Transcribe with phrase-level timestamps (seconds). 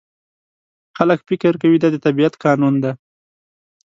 [0.97, 2.91] خلک فکر کوي دا د طبیعت قانون دی.